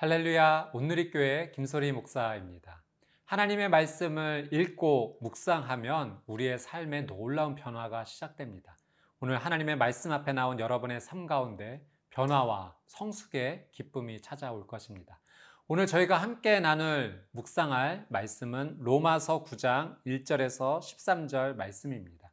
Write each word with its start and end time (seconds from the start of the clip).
할렐루야 0.00 0.70
온누리교회 0.74 1.50
김소리 1.56 1.90
목사입니다. 1.90 2.84
하나님의 3.24 3.68
말씀을 3.68 4.48
읽고 4.52 5.18
묵상하면 5.20 6.22
우리의 6.28 6.60
삶에 6.60 7.06
놀라운 7.06 7.56
변화가 7.56 8.04
시작됩니다. 8.04 8.76
오늘 9.18 9.38
하나님의 9.38 9.74
말씀 9.74 10.12
앞에 10.12 10.32
나온 10.32 10.60
여러분의 10.60 11.00
삶 11.00 11.26
가운데 11.26 11.84
변화와 12.10 12.76
성숙의 12.86 13.70
기쁨이 13.72 14.20
찾아올 14.20 14.68
것입니다. 14.68 15.18
오늘 15.66 15.88
저희가 15.88 16.16
함께 16.16 16.60
나눌 16.60 17.26
묵상할 17.32 18.06
말씀은 18.08 18.76
로마서 18.78 19.42
9장 19.42 19.96
1절에서 20.06 20.78
13절 20.78 21.56
말씀입니다. 21.56 22.30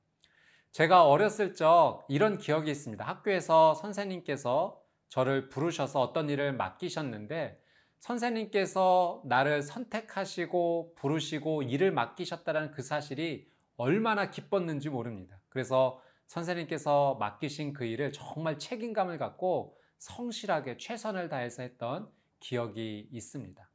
제가 0.72 1.08
어렸을 1.08 1.56
적 1.56 2.06
이런 2.10 2.38
기억이 2.38 2.70
있습니다. 2.70 3.04
학교에서 3.04 3.74
선생님께서 3.74 4.85
저를 5.10 5.50
부르셔서 5.50 6.02
어떤 6.02 6.30
일을 6.30 6.54
맡기셨는데 6.54 7.62
선생님께서 8.00 9.24
나를 9.26 9.62
선택하시고 9.62 10.94
부르시고 10.96 11.64
일을 11.64 11.92
맡기셨다는 11.92 12.72
그 12.72 12.82
사실이 12.82 13.48
얼마나 13.78 14.30
기뻤는지 14.30 14.90
모릅니다. 14.90 15.40
그래서 15.50 16.02
선생님께서 16.28 17.16
맡기신 17.20 17.74
그 17.74 17.86
일을 17.86 18.12
정말 18.12 18.58
책임감을 18.60 19.18
갖고 19.18 19.78
성실하게 19.98 20.78
최선을 20.78 21.30
다해서 21.30 21.64
했던 21.64 22.10
기억이 22.40 23.10
있습니다. 23.12 23.70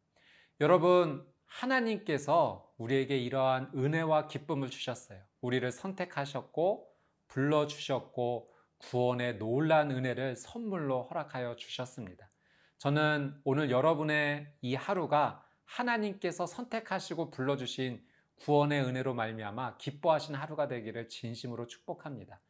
여러분, 0.61 1.27
하나님께서 1.47 2.70
우리에게 2.77 3.19
이러한 3.19 3.73
은혜와 3.75 4.28
기쁨을 4.28 4.70
주셨어요. 4.70 5.20
우리를 5.41 5.70
선택하셨고, 5.73 6.89
불러주셨고, 7.28 8.53
구원의 8.81 9.39
놀란 9.39 9.91
은혜를 9.91 10.36
선물로 10.36 11.05
허락하여 11.05 11.56
주셨습니다. 11.56 12.31
저는 12.78 13.34
오늘 13.45 13.70
여러분의 13.70 14.53
이 14.62 14.75
하루가 14.75 15.45
하나님께서 15.64 16.47
선택하시고 16.47 17.31
불러주신 17.31 18.03
구원의 18.36 18.83
은혜로 18.83 19.14
말미암아 19.14 19.77
기뻐하신 19.77 20.34
하루가 20.34 20.67
되기를 20.67 21.08
진심으로 21.08 21.67
축복합니다. 21.67 22.41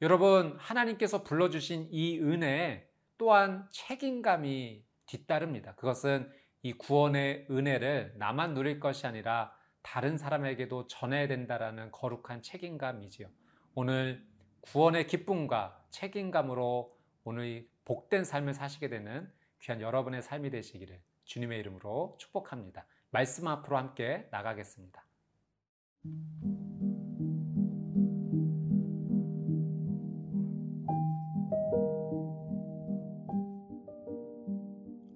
여러분, 0.00 0.56
하나님께서 0.58 1.24
불러주신 1.24 1.88
이 1.90 2.18
은혜에 2.20 2.88
또한 3.18 3.68
책임감이 3.72 4.84
뒤따릅니다. 5.06 5.74
그것은 5.74 6.30
이 6.62 6.72
구원의 6.72 7.48
은혜를 7.50 8.14
나만 8.16 8.54
누릴 8.54 8.80
것이 8.80 9.06
아니라 9.06 9.52
다른 9.82 10.16
사람에게도 10.16 10.86
전해야 10.86 11.26
된다라는 11.26 11.90
거룩한 11.90 12.42
책임감이지요. 12.42 13.28
오늘 13.74 14.29
구원의 14.62 15.06
기쁨과 15.06 15.84
책임감으로 15.90 16.96
오늘 17.24 17.68
복된 17.84 18.24
삶을 18.24 18.54
사시게 18.54 18.88
되는 18.88 19.30
귀한 19.60 19.80
여러분의 19.80 20.22
삶이 20.22 20.50
되시기를 20.50 21.00
주님의 21.24 21.58
이름으로 21.60 22.16
축복합니다. 22.18 22.86
말씀 23.10 23.46
앞으로 23.48 23.76
함께 23.76 24.28
나가겠습니다. 24.30 25.04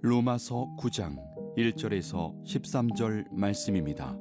로마서 0.03 0.75
9장 0.79 1.17
1절에서 1.57 2.45
13절 2.45 3.33
말씀입니다. 3.33 4.19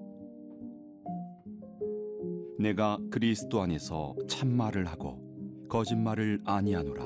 내가 2.57 2.97
그리스도 3.11 3.61
안에서 3.61 4.15
참말을 4.29 4.85
하고 4.85 5.22
거짓말을 5.73 6.39
아니하노라. 6.45 7.03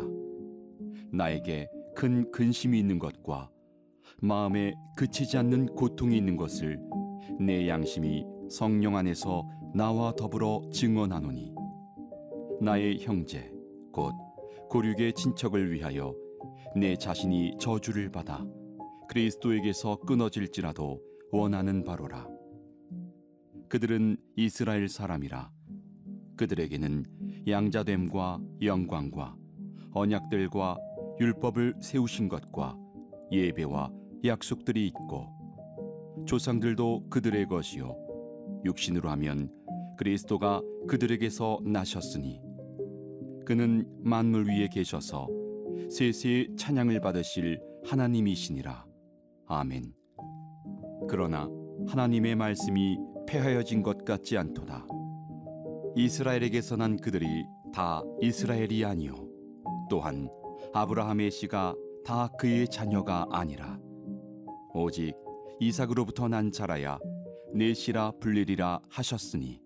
나에게 1.14 1.70
큰 1.96 2.30
근심이 2.32 2.78
있는 2.78 3.00
것과 3.00 3.50
마음에 4.22 4.74
그치지 4.98 5.38
않는 5.38 5.68
고통이 5.68 6.18
있는 6.18 6.36
것을 6.36 6.78
내 7.40 7.70
양심이 7.70 8.26
성령 8.50 8.98
안에서 8.98 9.48
나와 9.74 10.12
더불어 10.12 10.70
증언하노니 10.74 11.54
나의 12.60 13.00
형제 13.00 13.50
곧 13.94 14.14
고륙의 14.70 15.14
친척을 15.14 15.72
위하여 15.72 16.14
내 16.76 16.98
자신이 16.98 17.54
저주를 17.62 18.12
받아 18.12 18.46
그리스도에게서 19.08 20.00
끊어질지라도 20.00 21.02
원하는 21.32 21.86
바로라 21.86 22.28
그들은 23.70 24.18
이스라엘 24.36 24.90
사람이라 24.90 25.52
그들에게는 26.36 27.06
양자됨과 27.48 28.42
영광과 28.62 29.36
언약들과 29.94 30.78
율법을 31.20 31.76
세우신 31.80 32.28
것과 32.28 32.78
예배와 33.32 33.90
약속들이 34.26 34.86
있고 34.88 35.28
조상들도 36.26 37.10
그들의 37.10 37.48
것이요. 37.48 37.96
육신으로 38.66 39.10
하면 39.12 39.50
그리스도가 39.98 40.62
그들에게서 40.88 41.60
나셨으니 41.64 42.42
그는 43.46 43.88
만물 44.04 44.50
위에 44.50 44.68
계셔서 44.68 45.30
세세의 45.90 46.58
찬양을 46.58 47.00
받으실 47.00 47.62
하나님이시니라. 47.86 48.86
아멘. 49.48 49.94
그러나 51.08 51.50
하나님의 51.88 52.36
말씀이 52.36 52.98
폐하여진 53.26 53.84
것 53.84 54.04
같지 54.04 54.38
않도다 54.38 54.86
이스라엘에게서 55.98 56.76
난 56.76 56.96
그들이 56.96 57.26
다 57.74 58.04
이스라엘이 58.22 58.86
아니요. 58.86 59.16
또한 59.90 60.30
아브라함의 60.72 61.32
씨가 61.32 61.74
다 62.06 62.28
그의 62.38 62.68
자녀가 62.68 63.26
아니라 63.32 63.80
오직 64.76 65.16
이삭으로부터 65.60 66.28
난 66.28 66.52
자라야 66.52 67.00
내 67.52 67.74
씨라 67.74 68.12
불리리라 68.20 68.80
하셨으니 68.90 69.60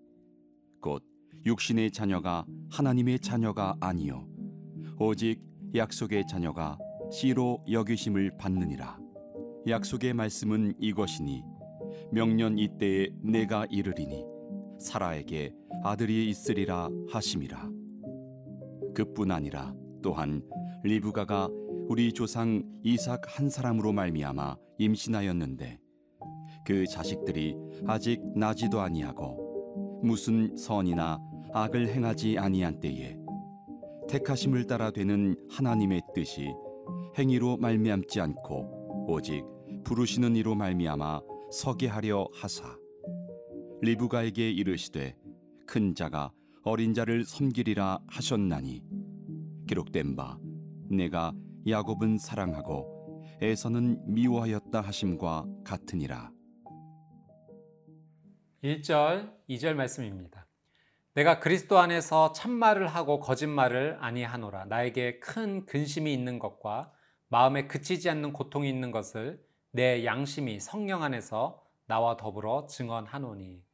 곧 0.80 1.04
육신의 1.44 1.90
자녀가 1.90 2.46
하나님의 2.70 3.20
자녀가 3.20 3.76
아니요. 3.78 4.26
오직 4.98 5.38
약속의 5.74 6.26
자녀가 6.26 6.78
씨로 7.10 7.62
여기심을 7.70 8.38
받느니라. 8.38 8.98
약속의 9.68 10.14
말씀은 10.14 10.76
이것이니 10.80 11.42
명년 12.10 12.58
이때에 12.58 13.10
내가 13.22 13.66
이르리니 13.68 14.31
사라에게 14.82 15.54
아들이 15.82 16.28
있으리라 16.28 16.90
하심이라. 17.08 17.70
그뿐 18.94 19.30
아니라 19.30 19.74
또한 20.02 20.42
리브가가 20.82 21.48
우리 21.88 22.12
조상 22.12 22.62
이삭 22.82 23.22
한 23.26 23.48
사람으로 23.48 23.92
말미암아 23.92 24.56
임신하였는데 24.78 25.78
그 26.64 26.86
자식들이 26.86 27.56
아직 27.86 28.20
나지도 28.36 28.80
아니하고 28.80 30.00
무슨 30.02 30.56
선이나 30.56 31.18
악을 31.52 31.88
행하지 31.88 32.38
아니한 32.38 32.80
때에 32.80 33.16
택하심을 34.08 34.66
따라 34.66 34.90
되는 34.90 35.36
하나님의 35.50 36.02
뜻이 36.14 36.52
행위로 37.18 37.56
말미암지 37.58 38.20
않고 38.20 39.06
오직 39.08 39.44
부르시는 39.84 40.36
이로 40.36 40.54
말미암아 40.54 41.20
서게 41.50 41.86
하려 41.86 42.28
하사 42.32 42.81
리브가에게 43.82 44.48
이르시되 44.48 45.16
큰 45.66 45.96
자가 45.96 46.30
어린 46.62 46.94
자를 46.94 47.24
섬기리라 47.24 47.98
하셨나니 48.06 48.80
기록된 49.66 50.14
바 50.14 50.38
내가 50.88 51.32
야곱은 51.68 52.18
사랑하고 52.18 53.20
에서는 53.40 54.00
미워하였다 54.06 54.80
하심과 54.80 55.46
같으니라. 55.64 56.30
1절, 58.62 59.34
2절 59.48 59.74
말씀입니다. 59.74 60.46
내가 61.14 61.40
그리스도 61.40 61.80
안에서 61.80 62.30
참말을 62.30 62.86
하고 62.86 63.18
거짓말을 63.18 63.98
아니하노라. 64.00 64.66
나에게 64.66 65.18
큰 65.18 65.66
근심이 65.66 66.14
있는 66.14 66.38
것과 66.38 66.92
마음에 67.28 67.66
그치지 67.66 68.08
않는 68.10 68.32
고통이 68.32 68.68
있는 68.68 68.92
것을 68.92 69.44
내 69.72 70.04
양심이 70.04 70.60
성령 70.60 71.02
안에서 71.02 71.60
나와 71.86 72.16
더불어 72.16 72.66
증언하노니. 72.68 73.71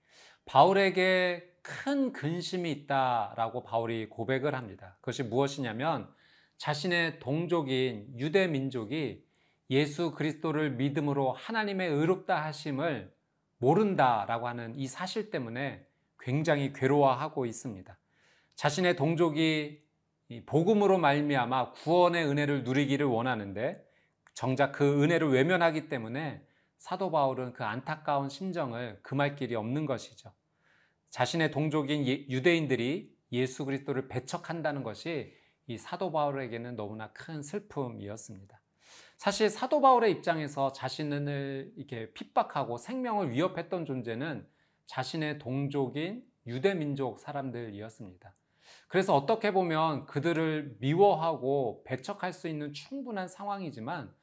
바울에게 0.48 1.46
큰 1.60 2.12
근심이 2.12 2.72
있다라고 2.72 3.62
바울이 3.64 4.08
고백을 4.08 4.54
합니다. 4.54 4.96
그것이 5.00 5.22
무엇이냐면 5.22 6.08
자신의 6.56 7.18
동족인 7.20 8.14
유대 8.16 8.46
민족이 8.46 9.22
예수 9.68 10.12
그리스도를 10.12 10.70
믿음으로 10.70 11.32
하나님의 11.32 11.90
의롭다 11.90 12.42
하심을 12.46 13.14
모른다라고 13.58 14.48
하는 14.48 14.74
이 14.74 14.86
사실 14.86 15.30
때문에 15.30 15.86
굉장히 16.18 16.72
괴로워하고 16.72 17.44
있습니다. 17.44 17.98
자신의 18.54 18.96
동족이 18.96 19.82
복음으로 20.46 20.96
말미암아 20.96 21.72
구원의 21.72 22.24
은혜를 22.26 22.64
누리기를 22.64 23.04
원하는데 23.04 23.84
정작 24.32 24.72
그 24.72 25.02
은혜를 25.02 25.30
외면하기 25.30 25.90
때문에 25.90 26.42
사도 26.78 27.10
바울은 27.10 27.52
그 27.52 27.64
안타까운 27.64 28.30
심정을 28.30 29.00
금할 29.02 29.36
길이 29.36 29.54
없는 29.54 29.84
것이죠. 29.84 30.32
자신의 31.10 31.50
동족인 31.50 32.06
예, 32.06 32.26
유대인들이 32.28 33.16
예수 33.32 33.64
그리스도를 33.64 34.08
배척한다는 34.08 34.82
것이 34.82 35.34
이 35.66 35.76
사도 35.76 36.10
바울에게는 36.12 36.76
너무나 36.76 37.12
큰 37.12 37.42
슬픔이었습니다. 37.42 38.60
사실 39.18 39.50
사도 39.50 39.80
바울의 39.80 40.12
입장에서 40.12 40.72
자신을 40.72 41.72
이렇게 41.76 42.12
핍박하고 42.12 42.78
생명을 42.78 43.30
위협했던 43.32 43.84
존재는 43.84 44.46
자신의 44.86 45.38
동족인 45.38 46.24
유대 46.46 46.74
민족 46.74 47.18
사람들이었습니다. 47.18 48.34
그래서 48.86 49.14
어떻게 49.14 49.52
보면 49.52 50.06
그들을 50.06 50.76
미워하고 50.80 51.82
배척할 51.84 52.32
수 52.32 52.48
있는 52.48 52.72
충분한 52.72 53.28
상황이지만 53.28 54.14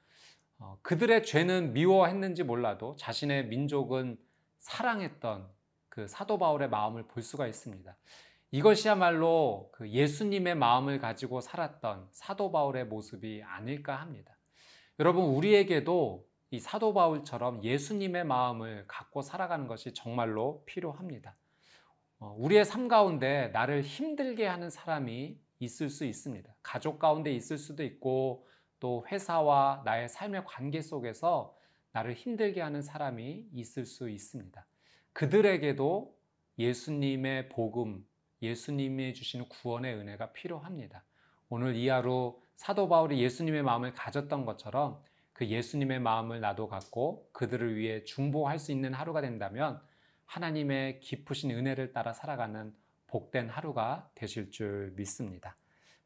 어, 0.58 0.80
그들의 0.82 1.24
죄는 1.24 1.74
미워했는지 1.74 2.44
몰라도 2.44 2.96
자신의 2.96 3.48
민족은 3.48 4.18
사랑했던 4.60 5.48
그 5.96 6.10
사도 6.10 6.38
바울의 6.38 6.70
마음을 6.70 7.04
볼 7.04 7.24
수가 7.24 7.48
있습니다. 7.48 7.96
이것이야말로 8.52 9.70
그 9.72 9.90
예수님의 9.90 10.56
마음을 10.56 11.00
가지고 11.00 11.40
살았던 11.40 12.10
사도 12.12 12.52
바울의 12.52 12.88
모습이 12.88 13.42
아닐까 13.44 13.96
합니다. 13.96 14.36
여러분, 15.00 15.24
우리에게도 15.24 16.28
이 16.52 16.60
사도 16.60 16.94
바울처럼 16.94 17.64
예수님의 17.64 18.26
마음을 18.26 18.84
갖고 18.90 19.22
살아가는 19.22 19.68
것이 19.68 19.94
정말로 19.94 20.64
필요합니다. 20.66 21.38
어, 22.20 22.36
우리의 22.40 22.66
삶 22.66 22.90
가운데 22.90 23.48
나를 23.54 23.82
힘들게 23.82 24.48
하는 24.48 24.70
사람이 24.70 25.40
있을 25.60 25.90
수 25.90 26.04
있습니다. 26.04 26.54
가족 26.62 27.00
가운데 27.00 27.32
있을 27.32 27.58
수도 27.58 27.86
있고 27.86 28.46
또 28.82 29.06
회사와 29.08 29.84
나의 29.86 30.10
삶의 30.10 30.44
관계 30.44 30.82
속에서 30.82 31.56
나를 31.94 32.16
힘들게 32.16 32.60
하는 32.60 32.82
사람이 32.82 33.48
있을 33.54 33.86
수 33.86 34.10
있습니다. 34.10 34.66
그들에게도 35.16 36.14
예수님의 36.60 37.48
복음, 37.48 38.06
예수님이 38.42 39.14
주시는 39.14 39.48
구원의 39.48 39.96
은혜가 39.96 40.34
필요합니다. 40.34 41.06
오늘 41.48 41.78
이 41.78 41.88
하루 41.88 42.38
사도 42.58 42.90
바울이 42.90 43.22
예수님의 43.24 43.64
마음을 43.64 43.94
가졌던 43.94 44.46
것처럼 44.46 45.02
그 45.32 45.48
예수님의 45.48 46.02
마음을 46.02 46.42
나도 46.42 46.68
갖고 46.68 47.30
그들을 47.32 47.78
위해 47.78 48.04
중보할 48.04 48.60
수 48.60 48.74
있는 48.74 48.94
하루가 48.94 49.22
된다면 49.22 49.82
하나님의 50.26 51.00
깊으신 51.00 51.50
은혜를 51.52 51.94
따라 51.94 52.12
살아가는 52.12 52.76
복된 53.08 53.48
하루가 53.48 54.10
되실 54.16 54.52
줄 54.52 54.92
믿습니다. 54.98 55.56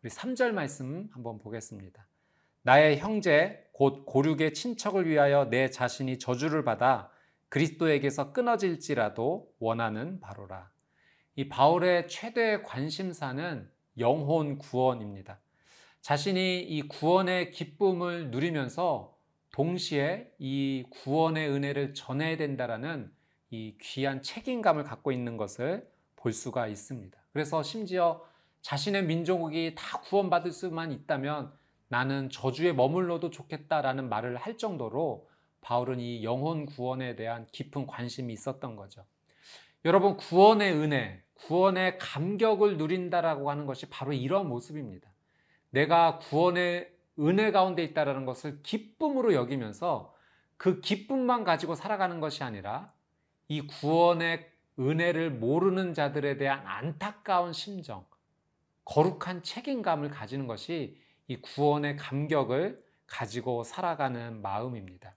우리 0.03 0.11
3절 0.11 0.51
말씀 0.51 1.09
한번 1.13 1.39
보겠습니다. 1.39 2.05
나의 2.61 2.99
형제 2.99 3.67
곧 3.71 4.05
고륙의 4.05 4.53
친척을 4.53 5.09
위하여 5.09 5.49
내 5.49 5.71
자신이 5.71 6.19
저주를 6.19 6.63
받아 6.63 7.09
그리스도에게서 7.49 8.31
끊어질지라도 8.31 9.51
원하는 9.59 10.19
바로라. 10.19 10.69
이 11.35 11.49
바울의 11.49 12.07
최대 12.07 12.61
관심사는 12.61 13.69
영혼 13.97 14.57
구원입니다. 14.57 15.39
자신이 16.01 16.61
이 16.61 16.87
구원의 16.87 17.51
기쁨을 17.51 18.31
누리면서 18.31 19.17
동시에 19.51 20.31
이 20.37 20.85
구원의 20.89 21.49
은혜를 21.49 21.93
전해야 21.93 22.37
된다라는 22.37 23.11
이 23.49 23.75
귀한 23.81 24.21
책임감을 24.21 24.83
갖고 24.83 25.11
있는 25.11 25.37
것을 25.37 25.89
볼 26.15 26.31
수가 26.31 26.67
있습니다. 26.67 27.17
그래서 27.33 27.63
심지어 27.63 28.23
자신의 28.61 29.05
민족이 29.05 29.75
다 29.75 29.99
구원받을 30.01 30.51
수만 30.51 30.91
있다면 30.91 31.51
나는 31.87 32.29
저주에 32.29 32.73
머물러도 32.73 33.31
좋겠다라는 33.31 34.09
말을 34.09 34.37
할 34.37 34.57
정도로 34.57 35.27
바울은 35.61 35.99
이 35.99 36.23
영혼 36.23 36.65
구원에 36.65 37.15
대한 37.15 37.45
깊은 37.51 37.87
관심이 37.87 38.33
있었던 38.33 38.75
거죠. 38.75 39.05
여러분, 39.85 40.17
구원의 40.17 40.73
은혜, 40.73 41.23
구원의 41.35 41.97
감격을 41.97 42.77
누린다라고 42.77 43.49
하는 43.49 43.65
것이 43.65 43.89
바로 43.89 44.13
이런 44.13 44.47
모습입니다. 44.47 45.09
내가 45.69 46.17
구원의 46.19 46.91
은혜 47.19 47.51
가운데 47.51 47.83
있다라는 47.83 48.25
것을 48.25 48.61
기쁨으로 48.61 49.33
여기면서 49.33 50.13
그 50.57 50.81
기쁨만 50.81 51.43
가지고 51.43 51.75
살아가는 51.75 52.19
것이 52.19 52.43
아니라 52.43 52.91
이 53.47 53.61
구원의 53.65 54.49
은혜를 54.79 55.31
모르는 55.31 55.93
자들에 55.93 56.37
대한 56.37 56.65
안타까운 56.65 57.51
심정, 57.53 58.05
거룩한 58.85 59.43
책임감을 59.43 60.09
가지는 60.09 60.47
것이 60.47 60.97
이 61.27 61.35
구원의 61.37 61.97
감격을 61.97 62.83
가지고 63.05 63.63
살아가는 63.63 64.41
마음입니다. 64.41 65.15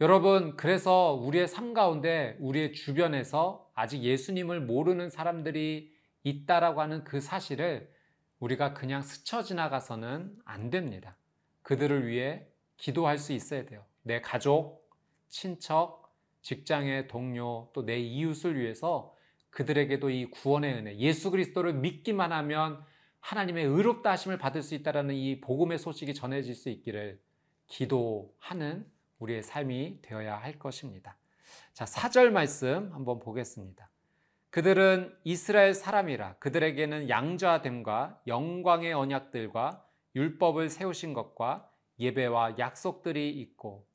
여러분, 0.00 0.56
그래서 0.56 1.12
우리의 1.12 1.46
삶 1.46 1.74
가운데 1.74 2.36
우리의 2.40 2.72
주변에서 2.72 3.70
아직 3.74 4.02
예수님을 4.02 4.62
모르는 4.62 5.10
사람들이 5.10 5.92
있다라고 6.22 6.80
하는 6.80 7.04
그 7.04 7.20
사실을 7.20 7.92
우리가 8.38 8.72
그냥 8.72 9.02
스쳐 9.02 9.42
지나가서는 9.42 10.38
안 10.46 10.70
됩니다. 10.70 11.18
그들을 11.62 12.06
위해 12.06 12.46
기도할 12.78 13.18
수 13.18 13.34
있어야 13.34 13.66
돼요. 13.66 13.84
내 14.02 14.22
가족, 14.22 14.88
친척, 15.28 16.10
직장의 16.40 17.06
동료, 17.08 17.70
또 17.74 17.82
내 17.84 17.98
이웃을 17.98 18.58
위해서 18.58 19.14
그들에게도 19.50 20.08
이 20.08 20.30
구원의 20.30 20.74
은혜, 20.74 20.96
예수 20.96 21.30
그리스도를 21.30 21.74
믿기만 21.74 22.32
하면 22.32 22.82
하나님의 23.20 23.66
의롭다 23.66 24.12
하심을 24.12 24.38
받을 24.38 24.62
수 24.62 24.74
있다라는 24.74 25.14
이 25.14 25.42
복음의 25.42 25.78
소식이 25.78 26.14
전해질 26.14 26.54
수 26.54 26.70
있기를 26.70 27.20
기도하는 27.66 28.86
우리의 29.20 29.42
삶이 29.42 30.00
되어야 30.02 30.36
할 30.36 30.58
것입니다. 30.58 31.16
자, 31.72 31.84
4절 31.84 32.30
말씀 32.30 32.92
한번 32.92 33.20
보겠습니다. 33.20 33.88
그들은 34.50 35.16
이스라엘 35.22 35.74
사람이라 35.74 36.36
그들에게는 36.38 37.08
양자됨과 37.08 38.22
영광의 38.26 38.92
언약들과 38.92 39.84
율법을 40.16 40.68
세우신 40.68 41.14
것과 41.14 41.70
예배와 42.00 42.58
약속들이 42.58 43.30
있고 43.30 43.86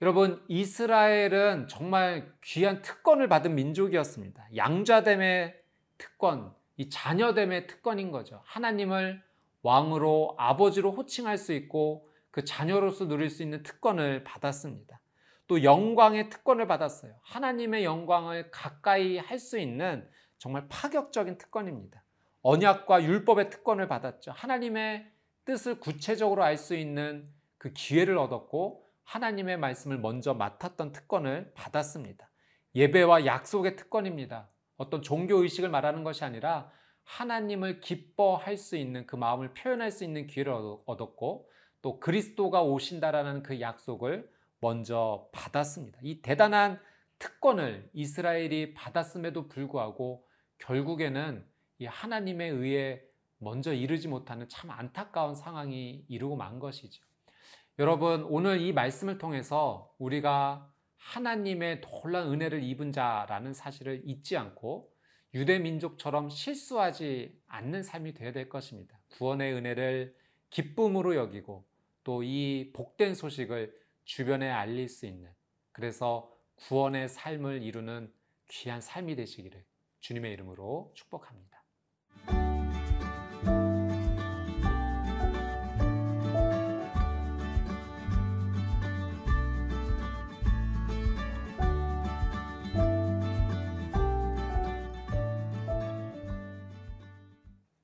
여러분 0.00 0.44
이스라엘은 0.48 1.68
정말 1.68 2.34
귀한 2.42 2.82
특권을 2.82 3.28
받은 3.28 3.54
민족이었습니다. 3.54 4.48
양자됨의 4.56 5.62
특권, 5.96 6.52
이 6.76 6.88
자녀됨의 6.88 7.68
특권인 7.68 8.10
거죠. 8.10 8.40
하나님을 8.44 9.22
왕으로 9.62 10.34
아버지로 10.38 10.90
호칭할 10.90 11.38
수 11.38 11.52
있고 11.52 12.08
그 12.32 12.44
자녀로서 12.44 13.06
누릴 13.06 13.30
수 13.30 13.44
있는 13.44 13.62
특권을 13.62 14.24
받았습니다. 14.24 15.00
또 15.46 15.62
영광의 15.62 16.30
특권을 16.30 16.66
받았어요. 16.66 17.14
하나님의 17.22 17.84
영광을 17.84 18.50
가까이 18.50 19.18
할 19.18 19.38
수 19.38 19.58
있는 19.58 20.08
정말 20.38 20.66
파격적인 20.68 21.38
특권입니다. 21.38 22.02
언약과 22.40 23.04
율법의 23.04 23.50
특권을 23.50 23.86
받았죠. 23.86 24.32
하나님의 24.32 25.08
뜻을 25.44 25.78
구체적으로 25.78 26.42
알 26.42 26.56
수 26.56 26.74
있는 26.74 27.28
그 27.58 27.72
기회를 27.72 28.18
얻었고 28.18 28.88
하나님의 29.04 29.58
말씀을 29.58 29.98
먼저 29.98 30.32
맡았던 30.34 30.92
특권을 30.92 31.52
받았습니다. 31.54 32.28
예배와 32.74 33.26
약속의 33.26 33.76
특권입니다. 33.76 34.48
어떤 34.78 35.02
종교 35.02 35.42
의식을 35.42 35.68
말하는 35.68 36.02
것이 36.02 36.24
아니라 36.24 36.72
하나님을 37.04 37.80
기뻐할 37.80 38.56
수 38.56 38.76
있는 38.76 39.06
그 39.06 39.16
마음을 39.16 39.52
표현할 39.52 39.90
수 39.90 40.02
있는 40.04 40.26
기회를 40.26 40.52
얻었고 40.86 41.51
또 41.82 41.98
그리스도가 41.98 42.62
오신다라는 42.62 43.42
그 43.42 43.60
약속을 43.60 44.30
먼저 44.60 45.28
받았습니다. 45.32 45.98
이 46.02 46.22
대단한 46.22 46.80
특권을 47.18 47.90
이스라엘이 47.92 48.74
받았음에도 48.74 49.48
불구하고 49.48 50.26
결국에는 50.58 51.44
이 51.78 51.86
하나님에 51.86 52.46
의해 52.46 53.02
먼저 53.38 53.74
이르지 53.74 54.06
못하는 54.06 54.48
참 54.48 54.70
안타까운 54.70 55.34
상황이 55.34 56.04
이루고 56.08 56.36
만 56.36 56.60
것이죠. 56.60 57.02
여러분, 57.80 58.22
오늘 58.24 58.60
이 58.60 58.72
말씀을 58.72 59.18
통해서 59.18 59.92
우리가 59.98 60.70
하나님의 60.96 61.80
놀라운 61.80 62.34
은혜를 62.34 62.62
입은 62.62 62.92
자라는 62.92 63.54
사실을 63.54 64.02
잊지 64.04 64.36
않고 64.36 64.92
유대 65.34 65.58
민족처럼 65.58 66.28
실수하지 66.28 67.40
않는 67.48 67.82
삶이 67.82 68.14
되어야 68.14 68.32
될 68.32 68.48
것입니다. 68.48 69.00
구원의 69.10 69.54
은혜를 69.54 70.14
기쁨으로 70.50 71.16
여기고 71.16 71.64
또 72.04 72.22
이 72.22 72.72
복된 72.72 73.14
소식을 73.14 73.74
주변에 74.04 74.50
알릴 74.50 74.88
수 74.88 75.06
있는 75.06 75.30
그래서 75.72 76.30
구원의 76.56 77.08
삶을 77.08 77.62
이루는 77.62 78.12
귀한 78.48 78.80
삶이 78.80 79.16
되시기를 79.16 79.64
주님의 80.00 80.32
이름으로 80.32 80.92
축복합니다. 80.94 81.62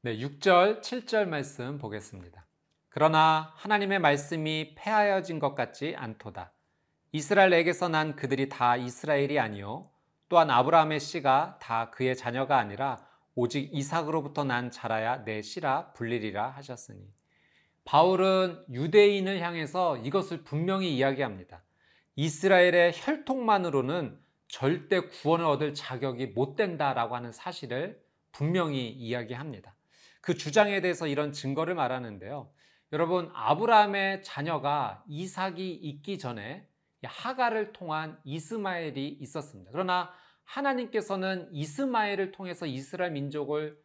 네, 0.03 0.17
6절, 0.17 0.81
7절 0.81 1.27
말씀 1.27 1.77
보겠습니다. 1.77 2.48
그러나 2.89 3.53
하나님의 3.57 3.99
말씀이 3.99 4.75
폐하여진 4.75 5.39
것 5.39 5.55
같지 5.55 5.95
않도다. 5.97 6.53
이스라엘에게서 7.13 7.89
난 7.89 8.17
그들이 8.17 8.49
다 8.49 8.77
이스라엘이 8.77 9.39
아니요 9.39 9.91
또한 10.29 10.51
아브라함의 10.51 11.01
씨가 11.01 11.59
다 11.61 11.91
그의 11.91 12.17
자녀가 12.17 12.59
아니라 12.59 13.07
오직 13.35 13.71
이삭으로부터 13.73 14.45
난 14.45 14.71
자라야 14.71 15.25
내 15.25 15.43
씨라 15.43 15.93
불리리라 15.93 16.51
하셨으니 16.51 17.01
바울은 17.85 18.65
유대인을 18.71 19.41
향해서 19.41 19.99
이것을 19.99 20.45
분명히 20.45 20.95
이야기합니다. 20.95 21.63
이스라엘의 22.17 22.93
혈통만으로는 22.95 24.19
절대 24.49 25.01
구원을 25.01 25.47
얻을 25.47 25.73
자격이 25.73 26.29
못 26.29 26.57
된다라고 26.57 27.17
하는 27.17 27.33
사실을 27.33 28.03
분명히 28.33 28.89
이야기합니다. 28.89 29.75
그 30.21 30.35
주장에 30.35 30.81
대해서 30.81 31.07
이런 31.07 31.33
증거를 31.33 31.75
말하는데요. 31.75 32.51
여러분, 32.91 33.31
아브라함의 33.35 34.23
자녀가 34.23 35.05
이삭이 35.09 35.75
있기 35.75 36.19
전에 36.19 36.67
하가를 37.05 37.75
통한 37.75 38.19
이스마엘이 38.25 39.09
있었습니다. 39.21 39.71
그러나 39.73 40.11
하나님께서는 40.45 41.51
이스마엘을 41.53 42.33
통해서 42.33 42.65
이스라엘 42.65 43.13
민족을 43.13 43.79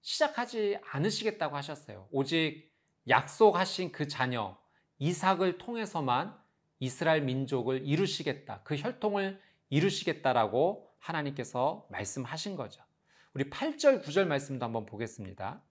시작하지 0.00 0.78
않으시겠다고 0.90 1.56
하셨어요. 1.56 2.08
오직 2.10 2.72
약속하신 3.08 3.92
그 3.92 4.08
자녀 4.08 4.58
이삭을 4.98 5.58
통해서만 5.58 6.36
이스라엘 6.80 7.22
민족을 7.22 7.86
이루시겠다. 7.86 8.62
그 8.64 8.76
혈통을 8.76 9.40
이루시겠다라고 9.70 10.90
하나님께서 10.98 11.86
말씀하신 11.90 12.56
거죠. 12.56 12.82
우리 13.34 13.48
8절, 13.50 14.02
9절 14.02 14.26
말씀도 14.26 14.64
한번 14.64 14.84
보겠습니다. 14.84 15.62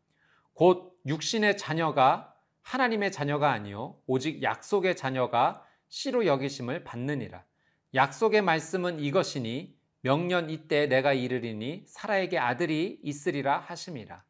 곧 0.53 0.97
육신의 1.05 1.57
자녀가 1.57 2.36
하나님의 2.67 3.13
자녀가 3.13 3.51
아니요 3.51 3.97
오직 4.07 4.43
약속의 4.43 4.97
자녀가 4.97 5.63
씨로 5.87 6.25
여기심을 6.25 6.83
받느니라. 6.83 7.45
약속의 7.93 8.41
말씀은 8.41 8.99
이것이니 8.99 9.77
명년 10.01 10.49
이때 10.49 10.85
내가 10.87 11.13
이르리니 11.13 11.85
사라에게 11.87 12.37
아들이 12.37 12.99
있으리라 13.03 13.59
하심이라. 13.59 14.21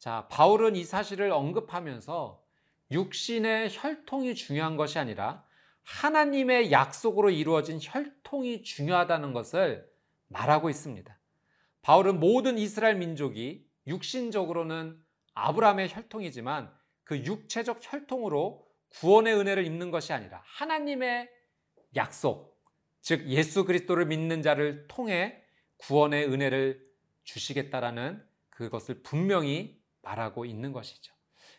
자, 0.00 0.26
바울은 0.32 0.74
이 0.74 0.82
사실을 0.82 1.30
언급하면서 1.30 2.42
육신의 2.90 3.68
혈통이 3.70 4.34
중요한 4.34 4.76
것이 4.76 4.98
아니라 4.98 5.44
하나님의 5.84 6.72
약속으로 6.72 7.30
이루어진 7.30 7.78
혈통이 7.80 8.64
중요하다는 8.64 9.32
것을 9.32 9.88
말하고 10.26 10.70
있습니다. 10.70 11.16
바울은 11.82 12.18
모든 12.18 12.58
이스라엘 12.58 12.96
민족이 12.96 13.64
육신적으로는 13.86 15.00
아브라함의 15.34 15.90
혈통이지만 15.92 16.79
그 17.10 17.24
육체적 17.24 17.80
혈통으로 17.82 18.64
구원의 18.90 19.34
은혜를 19.34 19.66
입는 19.66 19.90
것이 19.90 20.12
아니라 20.12 20.40
하나님의 20.44 21.28
약속, 21.96 22.56
즉 23.00 23.26
예수 23.26 23.64
그리스도를 23.64 24.06
믿는 24.06 24.42
자를 24.42 24.86
통해 24.86 25.42
구원의 25.78 26.32
은혜를 26.32 26.80
주시겠다라는 27.24 28.24
그것을 28.50 29.02
분명히 29.02 29.82
말하고 30.02 30.44
있는 30.44 30.70
것이죠. 30.72 31.12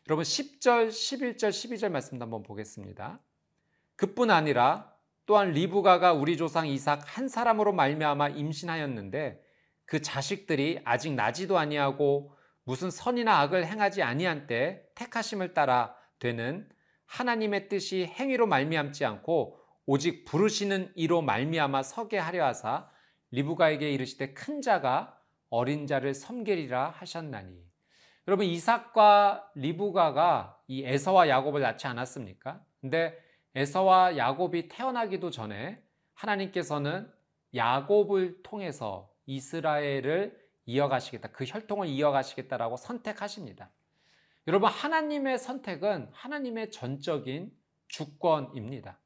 여러분 0.07 0.23
10절, 0.23 0.87
11절, 0.87 1.49
12절 1.49 1.89
말씀도 1.89 2.23
한번 2.23 2.43
보겠습니다. 2.43 3.19
그뿐 3.97 4.31
아니라 4.31 4.95
또한 5.25 5.51
리브가가 5.51 6.13
우리 6.13 6.37
조상 6.37 6.65
이삭 6.65 7.01
한 7.05 7.27
사람으로 7.27 7.73
말미암아 7.73 8.29
임신하였는데 8.29 9.43
그 9.83 10.01
자식들이 10.01 10.79
아직 10.85 11.11
나지도 11.11 11.57
아니하고 11.57 12.37
무슨 12.71 12.89
선이나 12.89 13.41
악을 13.41 13.65
행하지 13.65 14.01
아니한 14.01 14.47
때 14.47 14.81
택하심을 14.95 15.53
따라 15.53 15.93
되는 16.19 16.69
하나님의 17.05 17.67
뜻이 17.67 18.05
행위로 18.05 18.47
말미암지 18.47 19.03
않고 19.03 19.59
오직 19.85 20.23
부르시는 20.23 20.93
이로 20.95 21.21
말미암아 21.21 21.83
서게 21.83 22.17
하려 22.17 22.45
하사 22.45 22.89
리브가에게 23.31 23.91
이르시되 23.91 24.33
큰 24.33 24.61
자가 24.61 25.19
어린 25.49 25.85
자를 25.85 26.13
섬기리라 26.13 26.91
하셨나니 26.91 27.61
여러분 28.29 28.45
이삭과 28.45 29.51
리브가가 29.55 30.61
이 30.67 30.85
에서와 30.85 31.27
야곱을 31.27 31.59
낳지 31.59 31.87
않았습니까? 31.87 32.63
근데 32.79 33.17
에서와 33.53 34.15
야곱이 34.15 34.69
태어나기도 34.69 35.29
전에 35.29 35.83
하나님께서는 36.13 37.11
야곱을 37.53 38.43
통해서 38.43 39.11
이스라엘을 39.25 40.39
이어가시겠다. 40.71 41.29
그 41.29 41.45
혈통을 41.45 41.87
이어가시겠다라고 41.87 42.77
선택하십니다. 42.77 43.69
여러분 44.47 44.69
하나님의 44.69 45.37
선택은 45.37 46.09
하나님의 46.11 46.71
전적인 46.71 47.51
주권입니다. 47.87 48.99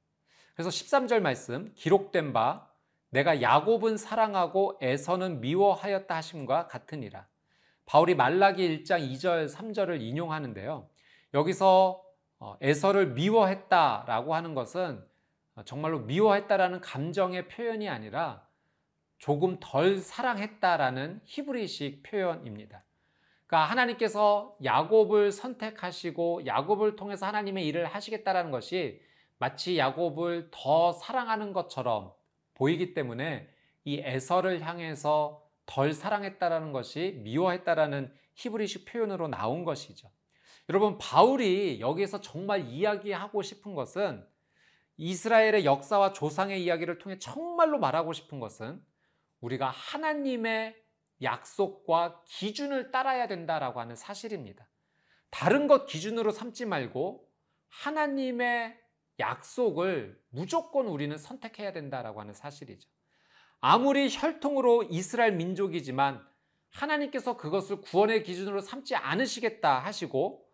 그래서 0.54 0.70
13절 0.70 1.20
말씀 1.20 1.74
기록된 1.76 2.32
바 2.32 2.70
내가 3.10 3.42
야곱은 3.42 3.98
사랑하고 3.98 4.78
에서는 4.82 5.42
미워하였다 5.42 6.16
하심과 6.16 6.68
같으니라. 6.68 7.28
바울이 7.86 8.16
말라기 8.16 8.84
1장 8.84 9.00
2절 9.12 9.50
3절을 9.50 10.02
인용하는데요. 10.02 10.90
여기서 11.34 12.04
어, 12.40 12.58
에서를 12.62 13.14
미워했다라고 13.14 14.36
하는 14.36 14.54
것은 14.56 15.06
정말로 15.64 16.00
미워했다라는 16.00 16.82
감정의 16.82 17.48
표현이 17.48 17.88
아니라 17.88 18.45
조금 19.18 19.58
덜 19.60 19.98
사랑했다라는 19.98 21.22
히브리식 21.26 22.04
표현입니다. 22.04 22.84
그러니까 23.48 23.72
하나님께서 23.72 24.58
야곱을 24.64 25.32
선택하시고 25.32 26.46
야곱을 26.46 26.96
통해서 26.96 27.26
하나님의 27.26 27.66
일을 27.68 27.86
하시겠다라는 27.86 28.52
것이 28.52 29.02
마치 29.38 29.78
야곱을 29.78 30.50
더 30.52 30.92
사랑하는 30.94 31.54
것처럼 31.54 32.14
보이기 32.56 32.94
때문에 32.94 33.50
이 33.84 34.00
에서를 34.00 34.62
향해서 34.62 35.44
덜 35.66 35.94
사랑했다라는 35.94 36.72
것이 36.72 37.20
미워했다라는 37.24 38.14
히브리식 38.36 38.86
표현으로 38.86 39.28
나온 39.28 39.64
것이죠. 39.64 40.10
여러분 40.70 40.98
바울이 40.98 41.80
여기서 41.80 42.22
정말 42.22 42.68
이야기하고 42.68 43.42
싶은 43.42 43.76
것은 43.76 44.26
이스라엘의 44.98 45.66
역사와 45.66 46.14
조상의 46.14 46.64
이야기를 46.64 46.98
통해 46.98 47.20
정말로 47.20 47.78
말하고 47.78 48.14
싶은 48.14 48.40
것은 48.40 48.82
우리가 49.46 49.70
하나님의 49.70 50.76
약속과 51.22 52.24
기준을 52.26 52.92
따라야 52.92 53.28
된다라고 53.28 53.80
하는 53.80 53.96
사실입니다. 53.96 54.68
다른 55.30 55.68
것 55.68 55.86
기준으로 55.86 56.32
삼지 56.32 56.66
말고 56.66 57.30
하나님의 57.70 58.78
약속을 59.20 60.20
무조건 60.30 60.88
우리는 60.88 61.18
선택해야 61.18 61.72
된다라고 61.72 62.20
하는 62.20 62.34
사실이죠. 62.34 62.90
아무리 63.62 64.10
혈통으로 64.10 64.84
이스라엘 64.90 65.34
민족이지만 65.34 66.26
하나님께서 66.72 67.38
그것을 67.38 67.82
구원의 67.82 68.24
기준으로 68.24 68.62
삼지 68.62 68.96
않으시겠다 68.96 69.80
하시고 69.80 70.46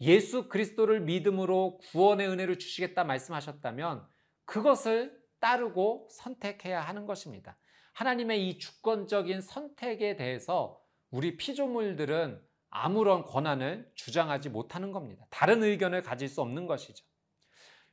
예수 0.00 0.48
그리스도를 0.48 1.00
믿음으로 1.00 1.78
구원의 1.78 2.28
은혜를 2.28 2.58
주시겠다 2.58 3.04
말씀하셨다면 3.04 4.06
그것을 4.44 5.16
따르고 5.40 6.08
선택해야 6.10 6.80
하는 6.80 7.06
것입니다. 7.06 7.56
하나님의 7.98 8.48
이 8.48 8.58
주권적인 8.58 9.40
선택에 9.40 10.14
대해서 10.14 10.80
우리 11.10 11.36
피조물들은 11.36 12.40
아무런 12.70 13.24
권한을 13.24 13.90
주장하지 13.96 14.50
못하는 14.50 14.92
겁니다. 14.92 15.26
다른 15.30 15.64
의견을 15.64 16.02
가질 16.02 16.28
수 16.28 16.40
없는 16.40 16.68
것이죠. 16.68 17.04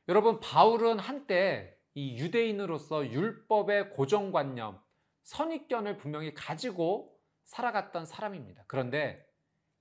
여러분, 0.08 0.38
바울은 0.38 1.00
한때 1.00 1.76
이 1.94 2.18
유대인으로서 2.18 3.10
율법의 3.10 3.90
고정관념, 3.90 4.78
선입견을 5.24 5.96
분명히 5.96 6.32
가지고 6.34 7.18
살아갔던 7.42 8.06
사람입니다. 8.06 8.62
그런데 8.68 9.26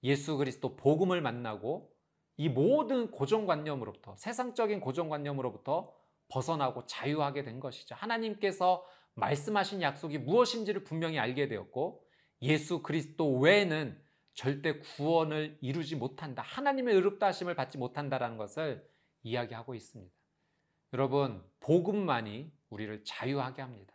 예수 0.02 0.38
그리스도 0.38 0.76
복음을 0.76 1.22
만나고 1.22 1.94
이 2.38 2.50
모든 2.50 3.12
고정관념으로부터, 3.12 4.16
세상적인 4.18 4.80
고정관념으로부터 4.80 5.94
벗어나고 6.30 6.88
자유하게 6.88 7.44
된 7.44 7.60
것이죠. 7.60 7.94
하나님께서 7.94 8.84
말씀하신 9.16 9.82
약속이 9.82 10.20
무엇인지를 10.20 10.84
분명히 10.84 11.20
알게 11.20 11.48
되었고 11.48 12.06
예수 12.42 12.82
그리스도 12.82 13.38
외에는 13.40 14.02
절대 14.34 14.80
구원을 14.80 15.58
이루지 15.62 15.96
못한다. 15.96 16.42
하나님의 16.42 16.94
의롭다 16.96 17.28
하심을 17.28 17.56
받지 17.56 17.78
못한다라는 17.78 18.38
것을 18.38 18.88
이야기하고 19.24 19.74
있습니다. 19.76 20.14
여러분, 20.94 21.44
복음만이 21.62 22.52
우리를 22.70 23.04
자유하게 23.06 23.62
합니다. 23.62 23.94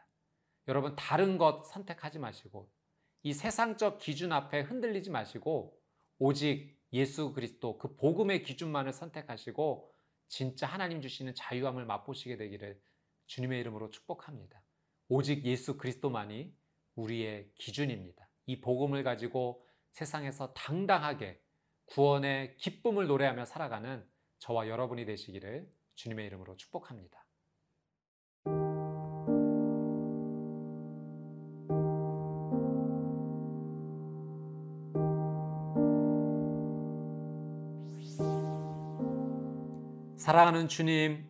여러분, 0.66 0.96
다른 0.96 1.36
것 1.38 1.64
선택하지 1.64 2.18
마시고 2.18 2.70
이 3.22 3.34
세상적 3.34 3.98
기준 3.98 4.32
앞에 4.32 4.62
흔들리지 4.62 5.10
마시고 5.10 5.78
오직 6.18 6.78
예수 6.92 7.32
그리스도 7.32 7.78
그 7.78 7.94
복음의 7.96 8.42
기준만을 8.42 8.92
선택하시고 8.92 9.92
진짜 10.28 10.66
하나님 10.66 11.00
주시는 11.00 11.34
자유함을 11.34 11.84
맛보시게 11.84 12.36
되기를 12.36 12.80
주님의 13.26 13.60
이름으로 13.60 13.90
축복합니다. 13.90 14.62
오직 15.12 15.44
예수 15.44 15.76
그리스도만이 15.76 16.54
우리의 16.94 17.50
기준입니다. 17.58 18.28
이 18.46 18.60
복음을 18.60 19.02
가지고 19.02 19.66
세상에서 19.90 20.54
당당하게 20.54 21.40
구원의 21.86 22.56
기쁨을 22.58 23.08
노래하며 23.08 23.44
살아가는 23.44 24.06
저와 24.38 24.68
여러분이 24.68 25.04
되시기를 25.06 25.68
주님의 25.96 26.26
이름으로 26.26 26.56
축복합니다. 26.56 27.26
사랑하는 40.16 40.68
주님, 40.68 41.26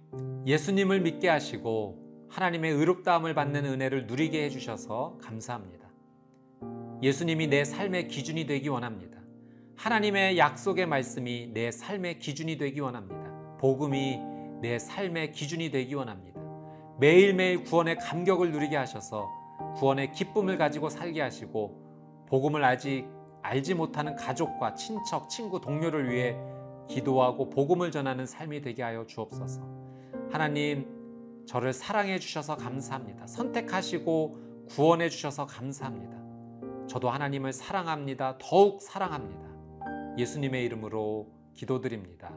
예수님을 0.47 1.01
믿게 1.01 1.31
하시고 1.31 2.10
하나님의 2.31 2.73
의롭다함을 2.73 3.35
받는 3.35 3.65
은혜를 3.65 4.07
누리게 4.07 4.45
해주셔서 4.45 5.19
감사합니다. 5.21 5.89
예수님이 7.03 7.49
내 7.49 7.65
삶의 7.65 8.07
기준이 8.09 8.47
되기 8.47 8.69
원합니다. 8.69 9.19
하나님의 9.77 10.39
약속의 10.39 10.87
말씀이 10.87 11.51
내 11.53 11.73
삶의 11.73 12.21
기준이 12.21 12.57
되기 12.57 12.81
원합니다. 12.81 13.57
복음이 13.59 14.21
내 14.61 14.79
삶의 14.79 15.33
기준이 15.33 15.71
되기 15.71 15.95
원합니다. 15.95 16.41
매일매일 17.01 17.65
구원의 17.65 17.97
감격을 17.99 18.53
누리게 18.53 18.77
하셔서 18.77 19.29
구원의 19.77 20.13
기쁨을 20.13 20.57
가지고 20.57 20.89
살게 20.89 21.21
하시고 21.21 22.27
복음을 22.29 22.63
아직 22.63 23.09
알지 23.43 23.75
못하는 23.75 24.15
가족과 24.15 24.75
친척, 24.75 25.29
친구, 25.29 25.61
동료를 25.61 26.11
위해 26.11 26.37
기도하고 26.89 27.51
복음을 27.51 27.91
전하는 27.91 28.27
삶이 28.27 28.61
되게 28.61 28.83
하여 28.83 29.07
주옵소서. 29.07 29.63
하나님, 30.31 31.00
저를 31.50 31.73
사랑해 31.73 32.21
주셔서 32.21 32.57
감사합니다. 32.57 33.26
선택하시고 33.26 34.69
구원해 34.69 35.09
주셔서 35.09 35.47
감사합니다. 35.47 36.16
저도 36.87 37.11
하나님을 37.11 37.52
사랑합니다. 37.52 38.38
더욱 38.38 38.80
사랑합니다. 38.80 39.49
예수님의 40.16 40.64
이름으로 40.66 41.26
기도드립니다. 41.54 42.33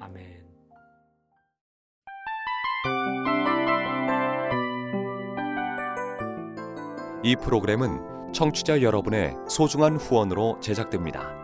아멘. 0.00 0.44
이 7.22 7.36
프로그램은 7.36 8.32
청취자 8.32 8.82
여러분의 8.82 9.36
소중한 9.48 9.96
후원으로 9.96 10.58
제작됩니다. 10.58 11.43